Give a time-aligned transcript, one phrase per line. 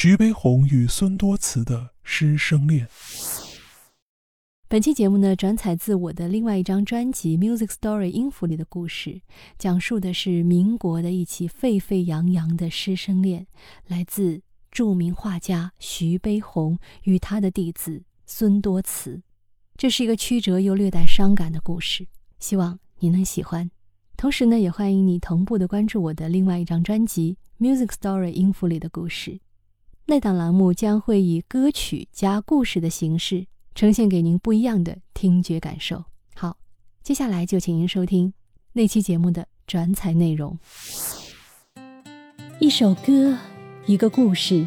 [0.00, 2.86] 徐悲鸿与孙多慈的师生恋。
[4.68, 9.22] 本期节目呢，转采自我的另外一张专辑《Music Story》音符里的故事，
[9.58, 13.48] 讲述的是民国的一起沸沸扬扬的师生恋，
[13.88, 14.40] 来自
[14.70, 19.20] 著名画家徐悲鸿与他的弟子孙多慈。
[19.76, 22.06] 这是一个曲折又略带伤感的故事，
[22.38, 23.68] 希望你能喜欢。
[24.16, 29.40] 同时呢，也欢迎你同步的关注我的另外一张专辑《Music Story》音符里的故事。
[30.10, 33.46] 那档栏目将会以歌曲加故事的形式。
[33.74, 36.06] 呈现给您不一样的听觉感受。
[36.34, 36.56] 好，
[37.02, 38.32] 接下来就请您收听
[38.72, 40.58] 那期节目的转采内容。
[42.58, 43.36] 一首歌，
[43.84, 44.66] 一个故事，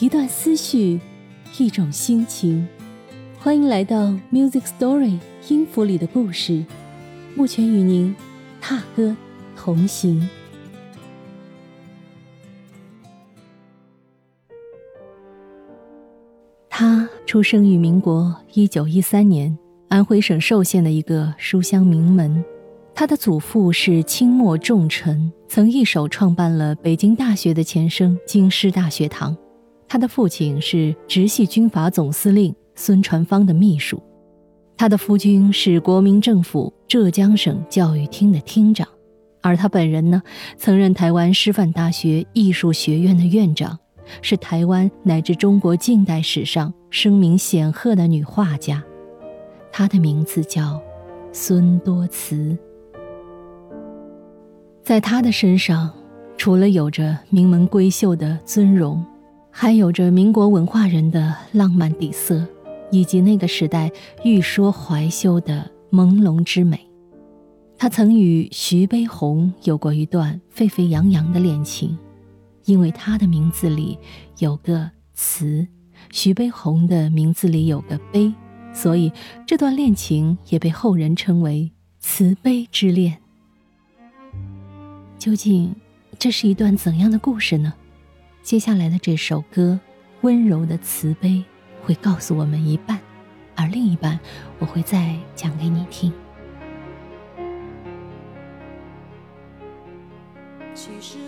[0.00, 1.00] 一段思绪，
[1.58, 2.66] 一种心情。
[3.38, 6.66] 欢迎来到 Music Story 音符里的故事，
[7.36, 8.14] 目前与您
[8.60, 9.16] 踏歌
[9.56, 10.28] 同行。
[17.32, 19.56] 出生于民国一九一三年
[19.88, 22.44] 安徽省寿县的一个书香名门。
[22.94, 29.34] 他的祖父是清末重臣，曾一手创办了北京大学的前身京师大学堂。
[29.88, 33.98] 他的父亲是直系军阀总司令孙传芳的秘书。
[34.76, 38.86] 他的夫君是国民政府浙江省教育厅的厅长，
[39.40, 40.22] 而他本人呢，
[40.58, 43.78] 曾任台湾师范大学艺术学院的院长。
[44.20, 48.82] 是台湾乃至中国近代史上声名显赫的女画家，
[49.70, 50.80] 她的名字叫
[51.32, 52.56] 孙多慈。
[54.82, 55.90] 在她的身上，
[56.36, 59.04] 除了有着名门闺秀的尊容，
[59.50, 62.44] 还有着民国文化人的浪漫底色，
[62.90, 63.90] 以及那个时代
[64.24, 66.80] 欲说怀羞的朦胧之美。
[67.78, 71.98] 她曾与徐悲鸿有过一段沸沸扬扬的恋情。
[72.64, 73.98] 因为他的名字里
[74.38, 75.66] 有个慈，
[76.10, 78.32] 徐悲鸿的名字里有个悲，
[78.72, 79.12] 所以
[79.46, 83.18] 这段恋情也被后人称为慈悲之恋。
[85.18, 85.74] 究竟
[86.18, 87.74] 这是一段怎样的故事呢？
[88.42, 89.78] 接下来的这首歌
[90.22, 91.28] 《温柔的慈悲》
[91.86, 92.98] 会告诉我们一半，
[93.54, 94.18] 而另一半
[94.58, 96.12] 我会再讲给你听。
[100.74, 101.18] 其实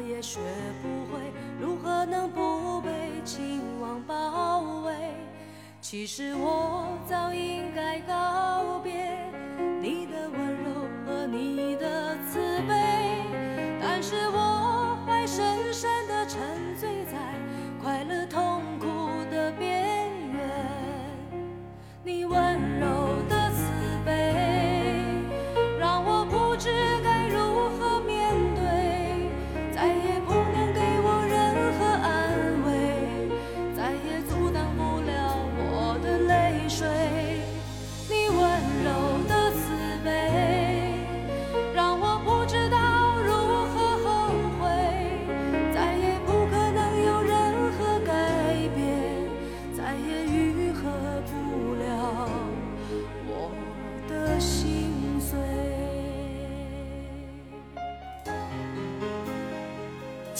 [0.00, 0.40] 也学
[0.82, 1.20] 不会，
[1.60, 2.90] 如何能不被
[3.24, 4.92] 情网包围？
[5.80, 8.92] 其实我早应该告别
[9.80, 10.70] 你的温柔
[11.04, 12.38] 和你的慈
[12.68, 13.24] 悲，
[13.80, 15.71] 但是我还深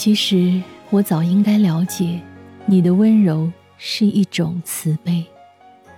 [0.03, 2.21] 其实我早应该了解，
[2.67, 3.49] 你的温柔
[3.79, 5.25] 是一种慈悲，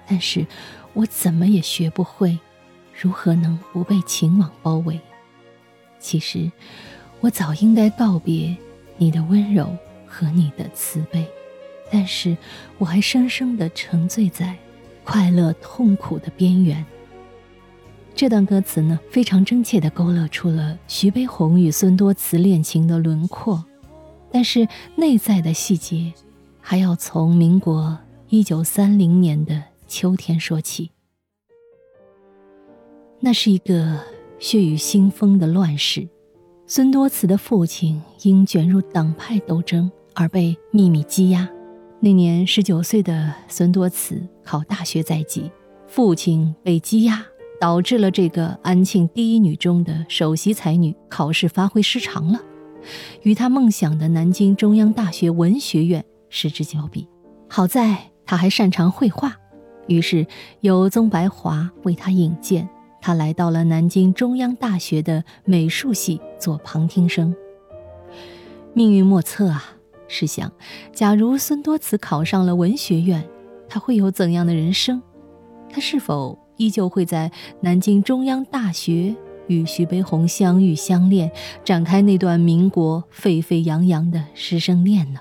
[0.06, 0.46] 但是
[0.92, 2.38] 我怎么也学不会，
[3.00, 5.00] 如何能不被情网包围？
[5.98, 6.52] 其实
[7.20, 8.54] 我早应该告别
[8.98, 9.74] 你的温柔
[10.06, 11.26] 和你的慈悲，
[11.90, 12.36] 但是
[12.76, 14.54] 我还深深的沉醉在
[15.02, 16.84] 快乐痛苦的边缘。
[18.14, 23.64] 这段歌词呢，非常真切地勾勒出了徐悲鸿与孙多慈恋情的轮廓。
[24.34, 26.12] 但是内在的细节，
[26.60, 27.96] 还要从民国
[28.28, 30.90] 一九三零年的秋天说起。
[33.20, 34.00] 那是一个
[34.40, 36.08] 血雨腥风的乱世，
[36.66, 41.48] 孙多慈的父亲因卷入党派斗争而被秘密羁押。
[42.00, 45.48] 那年十九岁的孙多慈考大学在即，
[45.86, 47.24] 父亲被羁押，
[47.60, 52.40] 导致了这个安庆第一女中的首席才女考试发挥失常了。
[53.22, 57.06] 与他梦想的南京中央大学文学院失之交臂。
[57.48, 59.36] 好在他还擅长绘画，
[59.86, 60.26] 于是
[60.60, 62.68] 由宗白华为他引荐，
[63.00, 67.34] 他来到了南京中央大学的美术系做旁听生。
[68.72, 69.76] 命运莫测啊！
[70.08, 70.52] 试想，
[70.92, 73.24] 假如孙多慈考上了文学院，
[73.68, 75.00] 他会有怎样的人生？
[75.70, 79.14] 他是否依旧会在南京中央大学
[79.46, 81.30] 与徐悲鸿相遇相恋，
[81.64, 85.20] 展开那段民国沸沸扬扬的师生恋呢？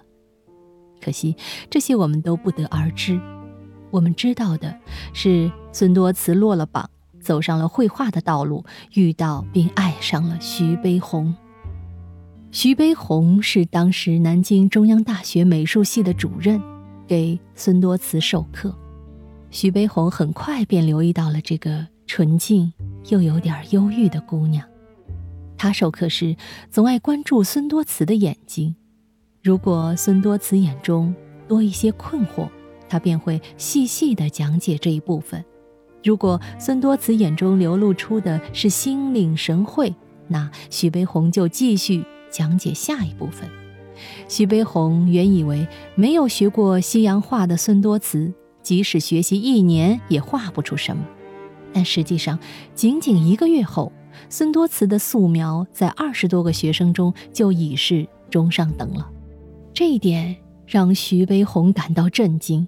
[1.02, 1.36] 可惜
[1.70, 3.20] 这些我们都不得而知。
[3.92, 4.76] 我们知道的
[5.14, 6.90] 是，孙多慈落了榜，
[7.20, 11.36] 走上了绘画的道路，遇到并爱上了徐悲鸿。
[12.52, 16.62] 徐悲鸿是当时南京中央大学美术系的主任，
[17.08, 18.74] 给孙多慈授课。
[19.52, 22.74] 徐悲鸿很快便留意到了这个纯净
[23.10, 24.68] 又有点忧郁的姑娘。
[25.58, 26.36] 他授课时
[26.70, 28.76] 总爱关注孙多慈的眼睛，
[29.42, 31.16] 如果孙多慈眼中
[31.48, 32.48] 多一些困惑。
[32.90, 35.44] 他便会细细地讲解这一部分。
[36.04, 39.96] 如果孙多慈眼中流露出的是心领神会，
[40.28, 43.50] 那徐悲鸿就继续讲解下一部分。
[44.28, 51.04] 徐悲鸿原以为没有学过西洋画的孙多慈，即使学习一年也画不出什么。
[51.74, 52.38] 但实际上，
[52.76, 53.92] 仅仅一个月后，
[54.30, 59.10] 孙多慈的素描在二十多个学生中就已是中上等了。
[59.74, 60.36] 这一点
[60.68, 62.68] 让徐悲鸿感到震惊。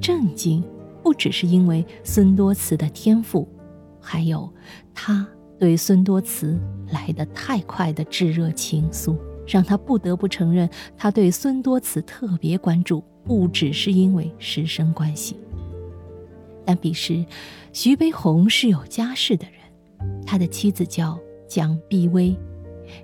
[0.00, 0.62] 震惊，
[1.02, 3.48] 不只是因为孙多慈的天赋，
[4.00, 4.52] 还有
[4.92, 5.26] 他
[5.58, 6.58] 对孙多慈
[6.90, 9.16] 来得太快的炙热情愫，
[9.46, 15.36] 让他不得不承认，他对孙多慈特别关注，不只是因为师生关系。
[16.64, 17.24] 但彼时，
[17.72, 22.36] 徐悲鸿是有家室的人，他的妻子叫蒋碧薇，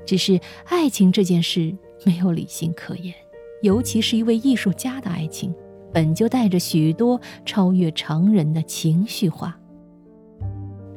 [0.07, 3.15] 只是爱情这件事没有理性可言，
[3.63, 5.55] 尤其是一位艺术家的爱情。
[5.91, 9.59] 本就带着许多超越常人的情绪化。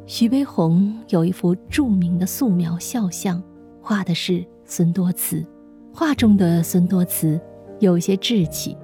[0.06, 3.42] 徐悲鸿有一幅著名的素描肖像，
[3.82, 5.46] 画的是孙多慈。
[5.94, 7.40] 画中的孙多慈
[7.80, 8.76] 有些稚气，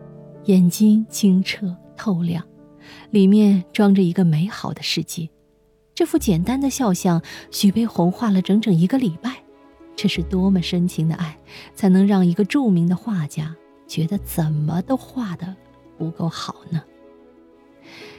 [0.46, 2.42] 眼睛清澈透亮，
[3.12, 5.30] 里面装着一个美好的世界。
[5.96, 9.44] 这幅简单的肖像，徐悲鸿画了整整一个礼拜。
[9.96, 11.38] 这是多么深情的爱，
[11.74, 13.56] 才能让一个著名的画家
[13.88, 15.56] 觉得怎么都画的。
[15.98, 16.84] 不够好呢。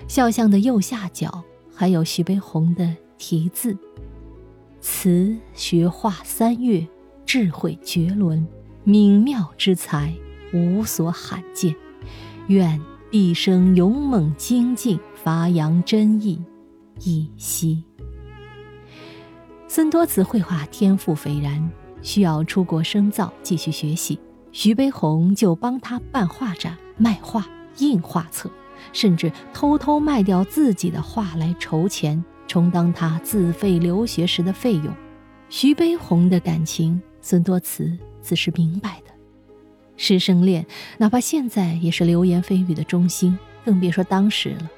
[0.09, 3.79] 肖像的右下角还有徐悲鸿的题字
[4.82, 6.85] ：“词学画三月，
[7.25, 8.44] 智慧绝伦，
[8.82, 10.12] 敏妙之才
[10.53, 11.73] 无所罕见。
[12.49, 16.43] 愿毕生勇猛精进，发扬真意，
[17.00, 17.82] 一息。”
[19.69, 21.70] 孙多慈绘画天赋斐然，
[22.02, 24.19] 需要出国深造，继续学习。
[24.52, 27.46] 徐悲鸿就帮他办画展、卖画。
[27.81, 28.50] 印画册，
[28.93, 34.93] 甚至偷偷卖掉自己的画来筹钱，充当他自费留学时的费用。
[35.49, 39.07] 徐悲鸿的感情，孙多慈自是明白的。
[39.99, 40.65] 师生恋，
[40.97, 44.71] 哪怕现在也是流言蜚语的中心，更别说当时了。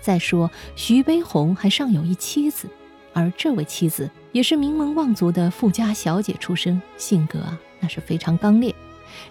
[0.00, 2.66] 再说，徐悲鸿还尚有一妻子，
[3.12, 8.74] 而这位妻子也是名门望族的富家小姐出身，性格啊，那是非常刚烈。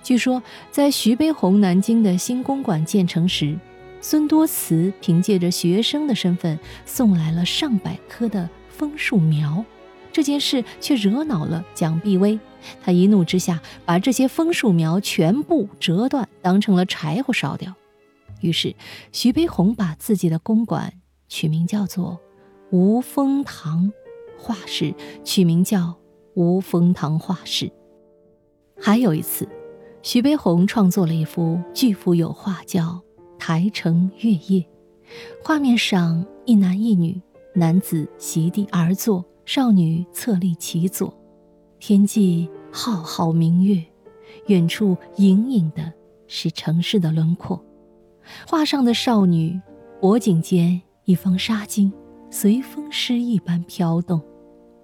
[0.04, 3.58] 据说，在徐悲鸿南京的新公馆建成时，
[4.00, 9.64] 孙多慈凭借着学生的身份送来了上百棵的枫树苗。
[10.14, 12.38] 这件事却惹恼了蒋碧薇，
[12.84, 17.74] 他一怒之下把这些枫树苗全部折断，当成了柴火烧掉。
[18.42, 18.76] 于是，
[19.12, 20.94] 徐悲鸿把自己的公馆
[21.28, 22.20] 取名叫做
[22.72, 23.92] “无风堂”，
[24.38, 24.94] 画室
[25.24, 25.96] 取名叫
[26.36, 27.72] “无风堂画室”。
[28.80, 29.48] 还有一次。
[30.04, 32.82] 徐悲鸿创作了一幅巨幅油画，叫
[33.38, 34.60] 《台城月夜》。
[35.44, 37.22] 画面上一男一女，
[37.54, 41.16] 男子席地而坐，少女侧立其左。
[41.82, 43.84] 天际浩浩明月，
[44.46, 45.92] 远处隐隐的
[46.28, 47.60] 是城市的轮廓。
[48.48, 49.60] 画上的少女
[50.00, 51.92] 脖颈间一方纱巾，
[52.30, 54.22] 随风诗一般飘动。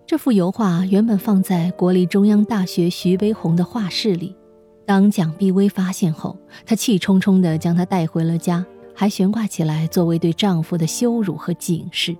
[0.07, 4.35] 这幅油画原本放在国立中央大学徐悲鸿的画室里。
[4.83, 6.35] 当蒋碧薇发现后，
[6.65, 12.17] 她气冲冲地将它带回了家，还悬挂起来作为对丈夫的羞辱和警示。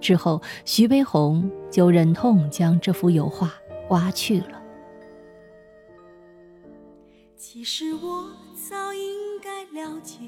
[0.00, 3.52] 之后，徐悲鸿就忍痛将这幅油画
[3.88, 4.62] 刮去了。
[7.36, 10.18] 其实我早应该了解，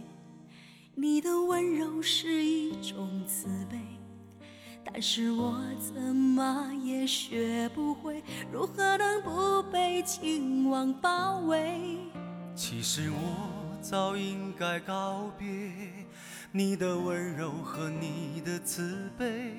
[0.95, 3.79] 你的温柔是一种慈悲。
[4.83, 11.99] 但是我怎么也学不会，如何能不被情网包围？
[12.55, 15.47] 其实我早应该告别
[16.50, 19.52] 你的温柔和你的慈悲，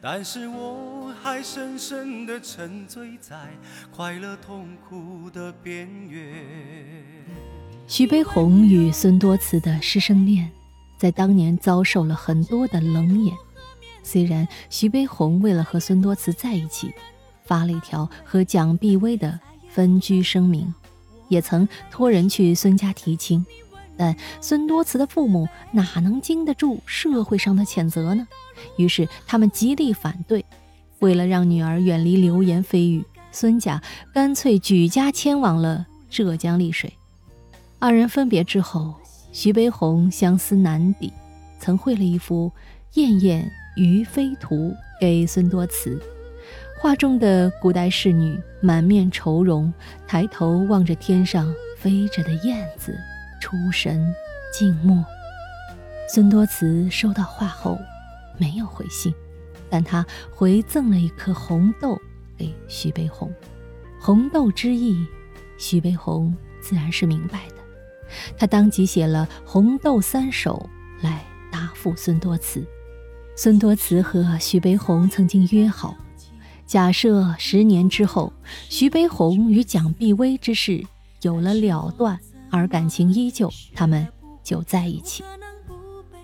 [0.00, 3.36] 但是我还深深的沉醉在
[3.90, 6.44] 快乐痛苦的边缘。
[7.86, 10.50] 徐悲鸿与孙多慈的师生恋，
[10.96, 13.34] 在当年遭受了很多的冷眼。
[14.02, 16.92] 虽然徐悲鸿为了和孙多慈在一起，
[17.44, 20.72] 发了一条和蒋碧薇的分居声明，
[21.28, 23.44] 也曾托人去孙家提亲，
[23.96, 28.26] 但孙多慈的父母哪能经得住社会上的谴责呢？
[28.76, 30.44] 于是他们极力反对。
[31.00, 33.82] 为了让女儿远离流言蜚语，孙家
[34.14, 36.92] 干脆举家迁往了浙江丽水。
[37.78, 38.94] 二人分别之后，
[39.32, 41.12] 徐悲鸿相思难抵，
[41.60, 42.50] 曾绘了一幅
[43.00, 44.56] 《燕燕于飞图》
[44.98, 46.00] 给孙多慈。
[46.78, 49.72] 画中的古代仕女满面愁容，
[50.06, 52.98] 抬头望着天上飞着的燕子，
[53.46, 54.12] 出神
[54.52, 55.04] 静默。
[56.12, 57.78] 孙多慈收到画后，
[58.38, 59.14] 没有回信，
[59.70, 61.96] 但他回赠了一颗红豆
[62.36, 63.32] 给徐悲鸿。
[64.00, 65.06] 红豆之意，
[65.58, 67.54] 徐悲鸿自然是明白的。
[68.36, 70.68] 他当即写了《红豆三首》
[71.04, 72.66] 来答复孙多慈。
[73.36, 75.94] 孙多慈和徐悲鸿曾经约好，
[76.66, 78.32] 假设十年之后，
[78.68, 80.84] 徐悲鸿与蒋碧薇之事
[81.22, 82.18] 有了了断，
[82.50, 84.06] 而感情依旧，他们
[84.42, 85.22] 就在一起。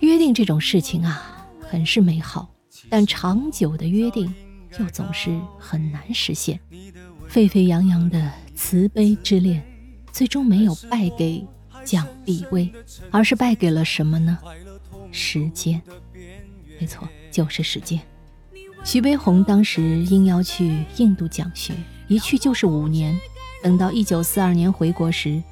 [0.01, 2.49] 约定这种事情啊，很是美好，
[2.89, 4.35] 但长久的约定
[4.79, 6.59] 又总是很难实现。
[7.29, 9.63] 沸沸扬扬的慈悲之恋，
[10.13, 11.47] 最终没有败给。
[11.85, 12.73] 蒋碧薇，
[13.11, 14.39] 而是败给了什么呢？
[15.11, 15.83] 时间，
[16.79, 18.01] 没错，就是时间。
[18.85, 21.75] 徐悲鸿当时应邀去印度讲学，
[22.07, 23.19] 一去就是五年。
[23.65, 25.43] 等到一九四二年回国时，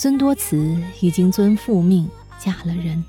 [0.00, 3.04] 孙多慈已经遵父命嫁了人。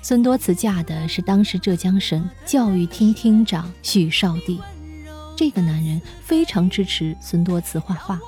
[0.00, 4.58] 孙多慈嫁的是当时浙江省教育厅厅长许绍帝。
[5.36, 8.18] 这个男人非常支持孙多慈画画，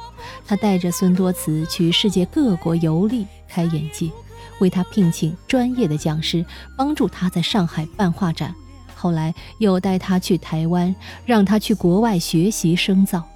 [0.46, 4.10] 他带着孙多慈去世界各国游历，开眼界，
[4.58, 6.44] 为他聘请专业的讲师，
[6.76, 8.54] 帮助他在上海办画展。
[8.94, 13.26] 后来又带他去台湾，让他去国外学习深造。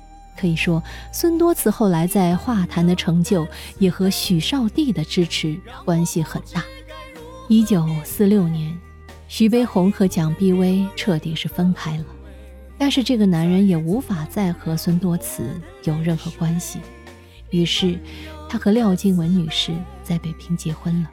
[0.41, 0.83] 可以说，
[1.13, 3.47] 孙多慈后来在画坛的成就，
[3.79, 6.65] 也和许绍帝的支持关系很大。
[7.47, 8.79] 一九四六年，
[9.29, 12.05] 徐悲鸿和蒋碧薇彻底是分开了。
[12.79, 15.43] 但是这个男人也无法再和孙多慈
[15.85, 16.79] 有任何关系，
[17.51, 17.99] 于是
[18.49, 21.11] 他和廖静文女士在北平结婚了。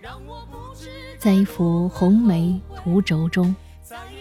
[1.20, 3.54] 在一幅红梅图轴中，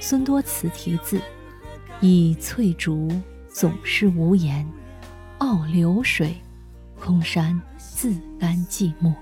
[0.01, 1.21] 孙多慈题字
[2.01, 3.09] ：“以翠竹
[3.49, 4.67] 总是无言，
[5.39, 6.35] 傲流水，
[6.99, 9.13] 空山自甘寂寞。”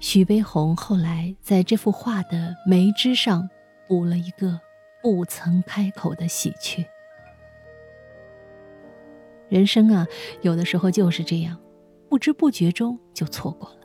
[0.00, 3.48] 徐悲鸿后来在这幅画的梅枝上
[3.88, 4.60] 补了一个
[5.02, 6.86] 不曾开口的喜鹊。
[9.48, 10.06] 人生啊，
[10.42, 11.58] 有的时候就是这样，
[12.08, 13.76] 不知不觉中就错过了。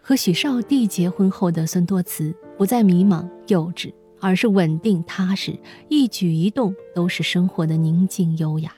[0.00, 5.58] 和许绍帝结婚后的孙多慈不再迷茫幼稚，而是稳定踏实，
[5.88, 8.74] 一举一动都是生活的宁静优雅。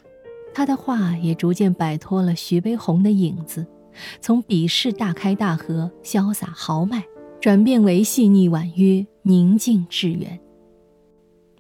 [0.58, 3.64] 他的画也逐渐摆脱了徐悲鸿的影子，
[4.20, 7.04] 从笔势大开大合、潇洒豪迈，
[7.40, 10.36] 转变为细腻婉约、宁静致远。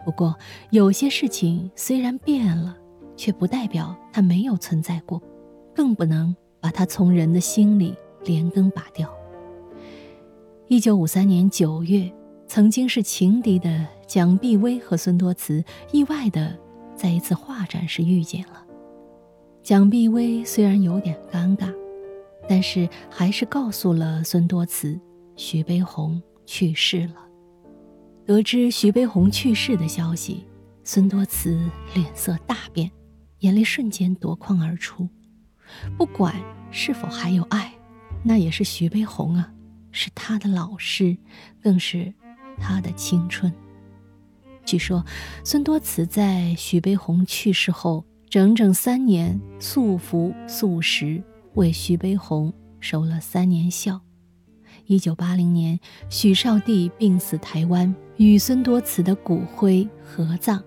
[0.04, 0.34] 不过，
[0.72, 2.76] 有些事情虽然变了。
[3.16, 5.20] 却不代表它没有存在过，
[5.74, 9.12] 更不能把它从人的心里连根拔掉。
[10.68, 12.12] 一九五三年九月，
[12.46, 16.56] 曾经是情敌的蒋碧薇和孙多慈意外的
[16.94, 18.64] 在一次画展时遇见了。
[19.68, 21.70] 蒋碧薇虽然有点尴尬，
[22.48, 24.98] 但是还是告诉了孙多慈，
[25.36, 27.16] 徐悲鸿去世了。
[28.24, 30.46] 得知徐悲鸿去世的消息，
[30.84, 32.90] 孙多慈脸色大变。
[33.40, 35.06] 眼泪瞬间夺眶而出，
[35.98, 36.34] 不管
[36.70, 37.70] 是否还有爱，
[38.22, 39.52] 那也是徐悲鸿啊，
[39.92, 41.14] 是他的老师，
[41.62, 42.10] 更是
[42.56, 43.52] 他的青春。
[44.64, 45.04] 据说
[45.44, 51.22] 孙多慈在徐悲鸿去世后，整整三年素服素食，
[51.54, 54.00] 为徐悲鸿守了三年孝。
[54.84, 55.80] 一九八零年，
[56.10, 60.62] 许绍帝病死台湾，与孙多慈的骨灰合葬。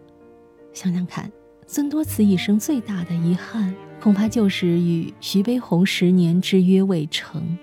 [0.74, 1.32] 想想看。
[1.68, 7.58] 孙多慈一生最大的遗憾，恐怕就是与徐悲鸿十年之约未成。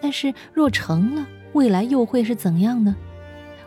[0.00, 2.94] 但是若成了，未来又会是怎样呢？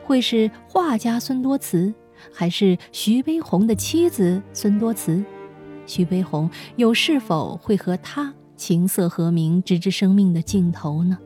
[0.05, 1.93] 会是画家孙多慈，
[2.31, 5.21] 还是徐悲鸿的妻子孙多慈？
[5.85, 11.17] 徐悲鸿又是否会和他琴瑟和鸣，直至生命的尽头呢？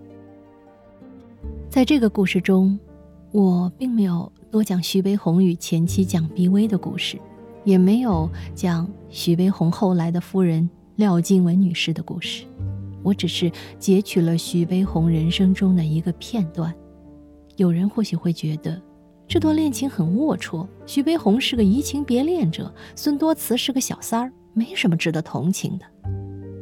[1.70, 2.80] 在这个故事中，
[3.32, 7.20] 我并没有多讲徐悲鸿与前妻蒋碧薇的故事。
[7.66, 12.46] 也没有讲徐悲鸿后来的夫人廖静文女士的故事，
[13.02, 16.72] 我只是截取了徐悲鸿人生中的一个片段。
[17.56, 18.80] 有人或许会觉得
[19.28, 20.68] 这段恋情很龌龊。
[20.86, 25.86] 徐悲鸿是个移情别恋者，孙多慈是个小三儿，没什么值得同情的。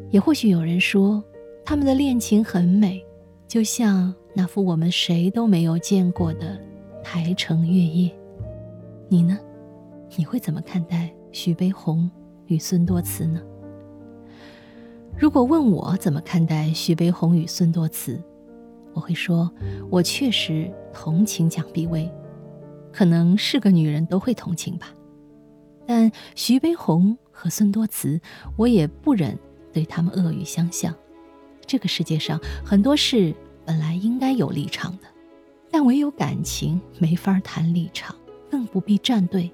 [0.09, 1.23] 也或许有人说，
[1.63, 3.01] 他们的恋情很美，
[3.47, 6.59] 就像那幅我们谁都没有见过的
[7.01, 8.11] 台城月夜。
[9.07, 9.39] 你呢？
[10.15, 12.09] 你会怎么看待徐悲鸿
[12.45, 13.41] 与孙多慈呢？
[15.17, 18.21] 如果问我怎么看待徐悲鸿与孙多慈，
[18.93, 19.51] 我会说，
[19.89, 22.11] 我确实同情蒋碧薇，
[22.91, 24.93] 可能是个女人都会同情吧。
[25.85, 28.21] 但徐悲鸿和孙多慈，
[28.55, 29.37] 我也不忍
[29.73, 30.95] 对他们恶语相向。
[31.65, 33.35] 这个世界上很多事
[33.65, 35.07] 本来应该有立场的，
[35.71, 38.15] 但唯有感情没法谈立场，
[38.49, 39.51] 更不必站队，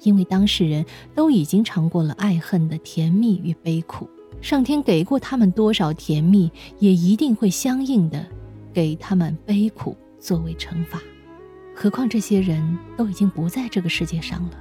[0.00, 4.08] 因为当事人都已经尝过了爱恨的甜蜜与悲苦。
[4.40, 6.50] 上天给过他们多少甜蜜，
[6.80, 8.26] 也一定会相应的
[8.72, 11.00] 给他们悲苦作为惩罚。
[11.76, 14.58] 何况这些人都已经不在这个世界上了，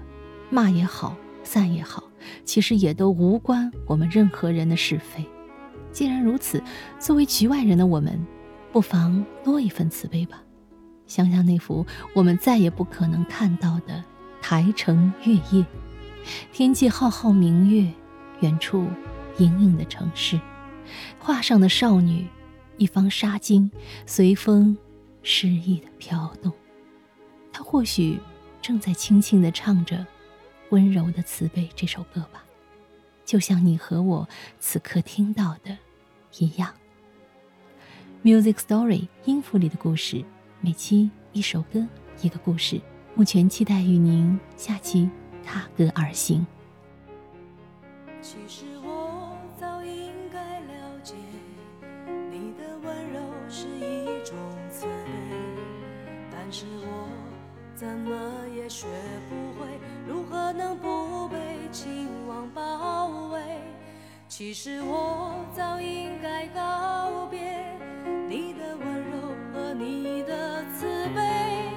[0.52, 2.04] 骂也好，散也好，
[2.44, 5.26] 其实也都无关我们任何人的是非。
[5.92, 6.62] 既然如此，
[7.00, 8.26] 作为局外人的我们，
[8.72, 10.42] 不妨多一份慈悲吧。
[11.08, 14.04] 想想那幅我们再也不可能看到的
[14.42, 15.66] 台城月夜，
[16.54, 17.92] 天际浩浩明月，
[18.42, 18.86] 远处。
[19.38, 20.40] 隐隐的城市，
[21.18, 22.28] 画上的少女，
[22.78, 23.72] 一方纱巾
[24.06, 24.78] 随风
[25.24, 26.52] 诗意的飘动。
[27.52, 28.20] 她或许
[28.62, 29.96] 正在轻轻地唱着
[30.72, 32.44] 《温柔的慈悲》这首歌吧，
[33.24, 34.28] 就像你和我
[34.60, 35.78] 此刻听到的
[36.40, 36.74] 一样。
[38.24, 40.24] Music Story 音符里的故事，
[40.60, 41.86] 每期一首歌，
[42.22, 42.82] 一个故事。
[43.16, 45.10] 目前期待与您下期
[45.44, 46.46] 踏歌而行。
[48.22, 48.71] 其实。
[57.82, 58.12] 怎么
[58.56, 58.86] 也学
[59.28, 59.68] 不会
[60.08, 61.38] 如何能不被
[61.72, 63.42] 情网包围？
[64.28, 67.40] 其实我早应该告别
[68.30, 71.74] 你的温柔和你的慈悲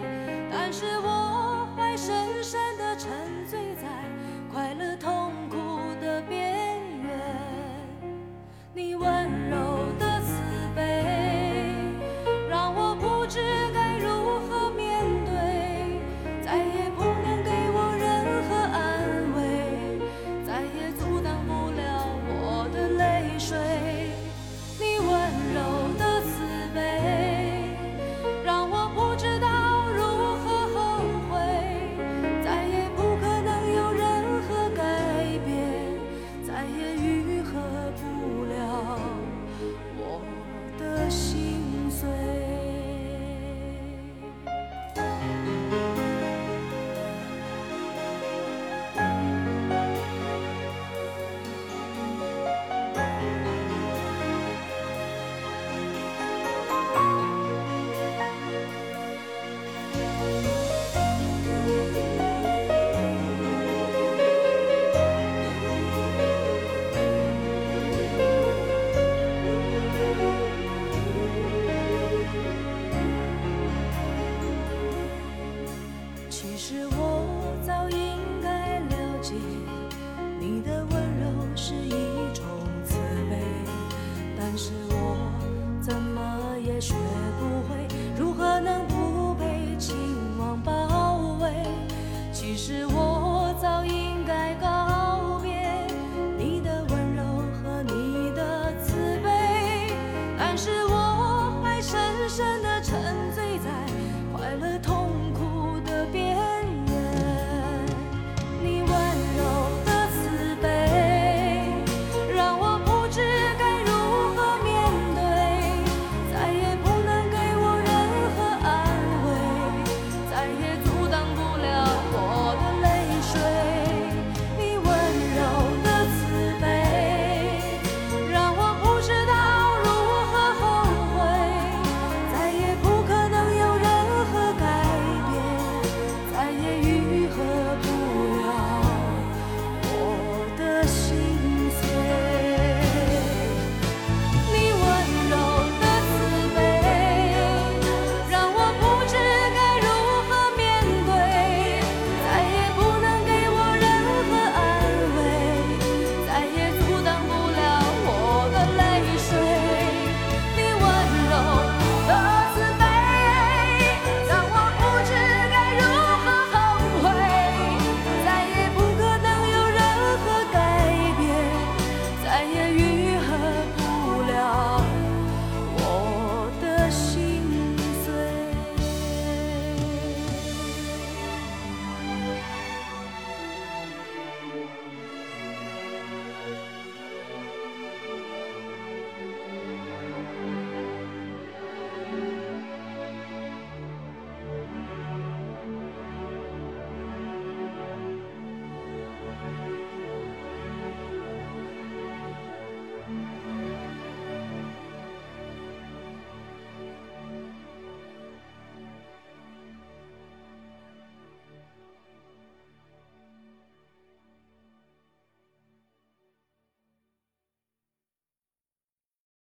[0.52, 3.10] 但是我还深深的沉
[3.46, 3.88] 醉在
[4.52, 5.56] 快乐痛苦
[6.02, 7.18] 的边缘。
[8.74, 9.23] 你问